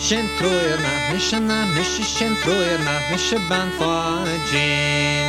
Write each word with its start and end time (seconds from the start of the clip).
Shen 0.00 0.26
troyer 0.38 0.78
na 0.80 0.92
mishana 1.12 1.66
mish 1.74 2.00
shen 2.08 2.34
troyer 2.36 2.78
na 2.86 2.94
mish 3.10 3.32
ban 3.50 3.70
fajin 3.78 5.28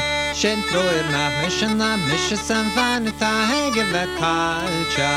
na 1.11 1.23
mishana 1.41 1.97
mish 2.07 2.31
san 2.39 2.65
van 2.73 3.03
ta 3.19 3.31
hege 3.51 3.83
ve 3.91 4.05
kalcha. 4.17 5.11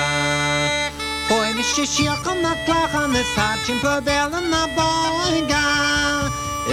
Hoy 1.28 1.52
mish 1.54 1.76
shia 1.92 2.16
kom 2.24 2.42
na 2.42 2.52
klacha 2.66 3.06
mes 3.08 3.30
harchin 3.36 3.78
po 3.78 4.00
belen 4.00 4.50
na 4.50 4.66
boyga 4.76 5.66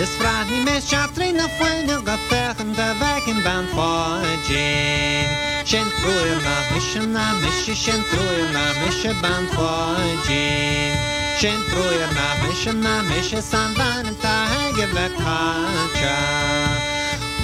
Es 0.01 0.09
vraagt 0.17 0.49
niet 0.49 0.63
meer 0.63 0.81
chatri 0.81 1.31
na 1.31 1.47
fuego 1.57 2.01
ga 2.03 2.17
fechen 2.29 2.73
de 2.73 2.95
weken 2.99 3.43
ban 3.43 3.65
fajin 3.75 5.27
Shen 5.65 5.87
troyer 6.01 6.41
na 6.41 6.55
mishana 6.73 7.25
mish 7.41 7.77
shen 7.83 8.03
troyer 8.09 8.51
na 8.51 8.65
mish 8.81 9.21
ban 9.21 9.47
fajin 9.55 11.10
Shen 11.41 11.61
troyer 11.71 12.11
na 12.13 12.27
mish 12.43 12.65
na 12.69 13.01
mish 13.09 13.33
san 13.41 13.73
van 13.73 14.05
ta 14.21 14.33
hege 14.51 14.85
ve 14.93 15.05
kalcha 15.21 16.17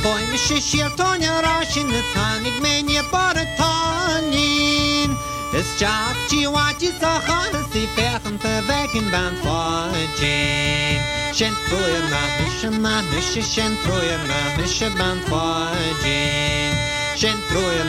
Hoy 0.04 0.24
mish 0.30 0.52
shia 0.68 0.88
tonya 0.98 1.34
rashin 1.42 1.90
tanig 2.14 2.58
menye 2.62 3.02
baratanin 3.12 4.30
Es 5.60 5.70
chak 5.80 6.16
chi 6.30 6.42
wachi 6.56 6.90
sa 7.00 7.14
khan 7.28 7.54
si 7.72 7.84
fechen 7.96 8.36
te 8.44 8.54
weken 8.70 9.06
ban 9.14 9.34
fajin 9.44 11.00
Shen 11.34 11.54
troyer 11.66 12.06
na 12.14 12.22
mish 12.38 12.64
na 12.84 12.96
mish 13.10 13.36
shen 13.54 13.72
troyer 13.84 14.22
na 14.30 14.40
mish 14.58 14.82
ban 15.00 15.18
fajin 15.30 16.74
Shen 17.18 17.38
troyer 17.50 17.88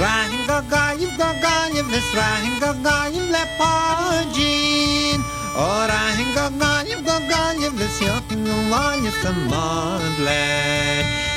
Rahim 0.00 0.42
gagayim 0.48 1.12
gagayim 1.20 1.86
ves 1.92 2.08
rahim 2.16 2.54
gagayim 2.56 3.26
lepajin 3.34 5.20
O 5.60 5.66
rahim 5.92 6.30
gagayim 6.32 7.00
gagayim 7.04 7.72
ves 7.76 8.00
yokin 8.00 8.48
ulayim 8.48 9.12
samadle 9.20 10.40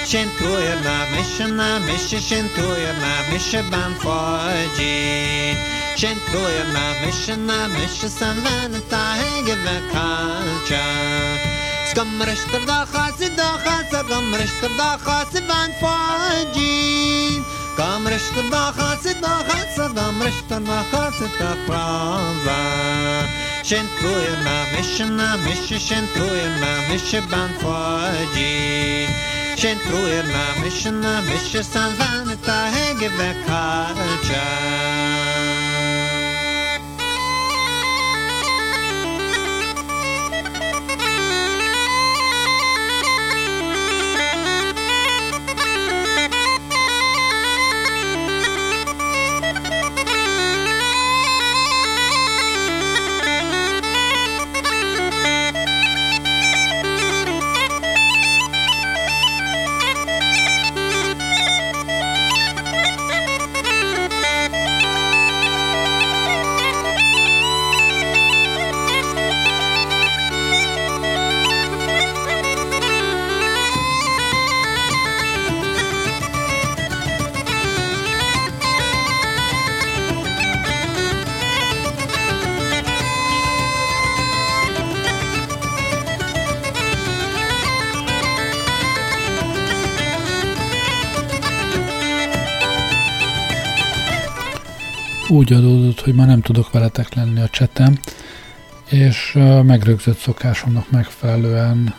Shen 0.07 0.31
troyer 0.39 0.79
na 0.87 0.95
mish 1.11 1.39
na 1.59 1.67
mish 1.83 2.15
shen 2.27 2.47
troyer 2.55 2.95
na 3.03 3.13
mish 3.31 3.51
ban 3.71 3.91
fajin 4.03 5.59
Shen 5.99 6.15
troyer 6.31 6.67
na 6.71 6.85
mish 7.03 7.27
na 7.35 7.67
mish 7.75 7.99
san 8.19 8.39
van 8.47 8.79
ta 8.87 9.03
hege 9.19 9.55
ve 9.65 9.75
kalcha 9.91 10.85
Skamrishter 11.91 12.63
da 12.65 12.79
chasi 12.93 13.27
da 13.35 13.49
chasa 13.65 14.07
Gamrishter 14.07 14.71
da 14.79 14.89
chasi 15.03 15.43
van 15.51 15.69
fajin 15.83 17.43
Gamrishter 17.77 18.49
da 18.51 18.71
chasi 18.77 19.13
da 19.21 19.43
chasa 19.47 19.85
Gamrishter 19.95 20.61
da 20.65 20.83
chasi 20.91 21.27
da 21.39 21.51
prava. 21.65 22.59
Shen 23.63 23.87
troyer 23.97 24.37
na 24.43 24.55
mish 24.75 24.99
na 24.99 25.37
mish 25.37 25.71
shen 25.81 26.05
troyer 26.13 26.53
na 26.59 26.71
mish 26.89 27.13
ban 27.31 27.49
fajin 27.61 29.09
Shen 29.57 29.77
troyer 29.87 30.25
na 30.35 30.43
mish 30.61 30.85
na 30.85 31.21
mish 31.21 31.55
san 31.65 31.91
van 31.95 32.37
ta 32.45 32.57
hege 32.73 33.09
ve 33.17 33.29
úgy 95.43 95.53
adódott, 95.53 95.99
hogy 96.01 96.13
ma 96.13 96.25
nem 96.25 96.41
tudok 96.41 96.71
veletek 96.71 97.13
lenni 97.13 97.41
a 97.41 97.49
csetem, 97.49 97.99
és 98.89 99.31
megrögzött 99.63 100.17
szokásomnak 100.17 100.91
megfelelően 100.91 101.93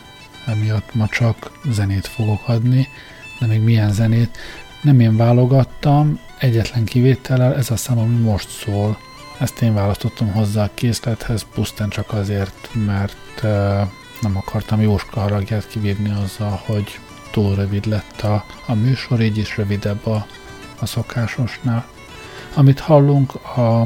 emiatt 0.45 0.93
ma 0.93 1.07
csak 1.07 1.59
zenét 1.69 2.07
fogok 2.07 2.47
adni, 2.47 2.87
de 3.39 3.45
még 3.45 3.61
milyen 3.61 3.93
zenét. 3.93 4.37
Nem 4.81 4.99
én 4.99 5.17
válogattam, 5.17 6.19
egyetlen 6.39 6.85
kivétellel 6.85 7.55
ez 7.55 7.71
a 7.71 7.75
szám, 7.75 7.97
ami 7.97 8.17
most 8.17 8.49
szól. 8.49 8.97
Ezt 9.39 9.61
én 9.61 9.73
választottam 9.73 10.31
hozzá 10.31 10.63
a 10.63 10.69
készlethez, 10.73 11.45
pusztán 11.53 11.89
csak 11.89 12.13
azért, 12.13 12.69
mert 12.85 13.41
nem 14.21 14.37
akartam 14.37 14.81
Jóska 14.81 15.19
haragját 15.19 15.67
kivívni 15.67 16.11
azzal, 16.23 16.61
hogy 16.65 16.99
túl 17.31 17.55
rövid 17.55 17.85
lett 17.85 18.21
a, 18.21 18.45
a 18.65 18.73
műsor, 18.73 19.21
így 19.21 19.37
is 19.37 19.57
rövidebb 19.57 20.05
a, 20.05 20.25
a 20.79 20.85
szokásosnál. 20.85 21.93
Amit 22.55 22.79
hallunk, 22.79 23.33
a, 23.35 23.85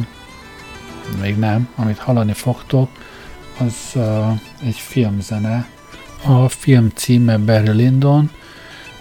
még 1.21 1.37
nem, 1.37 1.69
amit 1.75 1.97
hallani 1.97 2.33
fogtok, 2.33 2.89
az 3.57 3.75
uh, 3.95 4.31
egy 4.63 4.75
filmzene. 4.75 5.67
A 6.25 6.49
film 6.49 6.89
címe 6.95 7.37
Barry 7.37 7.71
Lyndon, 7.71 8.31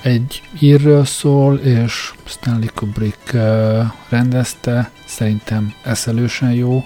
egy 0.03 0.43
írről 0.61 1.05
szól, 1.05 1.57
és 1.57 2.13
Stanley 2.25 2.69
Kubrick 2.75 3.35
uh, 3.35 3.85
rendezte, 4.09 4.91
szerintem 5.05 5.75
eszelősen 5.83 6.53
jó, 6.53 6.85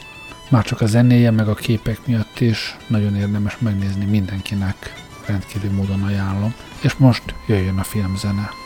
már 0.48 0.64
csak 0.64 0.80
a 0.80 0.86
zenéje, 0.86 1.30
meg 1.30 1.48
a 1.48 1.54
képek 1.54 2.06
miatt 2.06 2.40
is 2.40 2.76
nagyon 2.86 3.16
érdemes 3.16 3.58
megnézni 3.58 4.04
mindenkinek, 4.04 4.92
rendkívül 5.26 5.70
módon 5.70 6.02
ajánlom. 6.02 6.54
És 6.80 6.94
most 6.94 7.22
jöjjön 7.46 7.78
a 7.78 7.82
filmzene. 7.82 8.61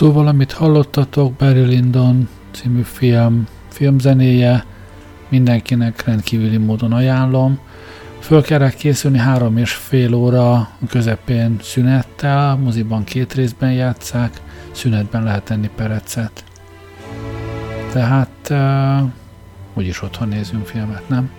Szóval, 0.00 0.26
amit 0.26 0.52
hallottatok, 0.52 1.32
Barry 1.32 1.60
Lyndon 1.60 2.28
című 2.50 2.82
film, 2.82 3.46
filmzenéje, 3.68 4.64
mindenkinek 5.28 6.04
rendkívüli 6.04 6.56
módon 6.56 6.92
ajánlom. 6.92 7.58
Föl 8.18 8.42
kell 8.42 8.70
készülni 8.70 9.18
három 9.18 9.56
és 9.56 9.72
fél 9.72 10.14
óra 10.14 10.68
közepén 10.88 11.56
szünettel, 11.62 12.56
moziban 12.56 13.04
két 13.04 13.32
részben 13.34 13.72
játszák, 13.72 14.40
szünetben 14.70 15.22
lehet 15.22 15.44
tenni 15.44 15.70
perecet. 15.76 16.44
Tehát 17.92 18.52
úgyis 19.74 20.02
otthon 20.02 20.28
nézünk 20.28 20.66
filmet, 20.66 21.08
nem? 21.08 21.30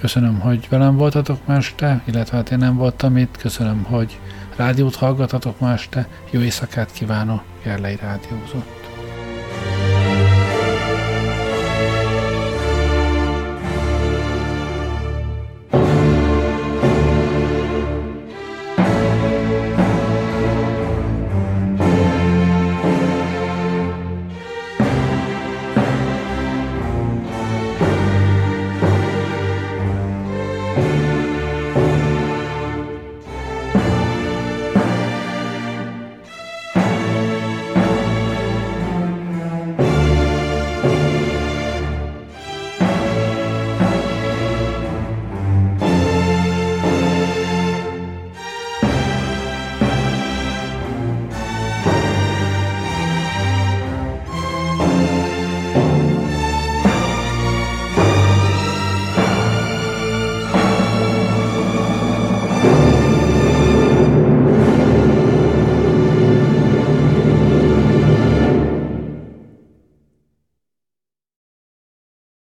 Köszönöm, 0.00 0.40
hogy 0.40 0.66
velem 0.68 0.96
voltatok 0.96 1.46
ma 1.46 1.54
este, 1.54 2.02
illetve 2.04 2.36
hát 2.36 2.50
én 2.50 2.58
nem 2.58 2.76
voltam 2.76 3.16
itt. 3.16 3.36
Köszönöm, 3.36 3.82
hogy 3.82 4.18
rádiót 4.56 4.94
hallgatatok 4.94 5.60
ma 5.60 5.72
este. 5.72 6.08
Jó 6.30 6.40
éjszakát 6.40 6.92
kívánok, 6.92 7.42
Gerlei 7.62 7.96
Rádiózott. 7.96 8.77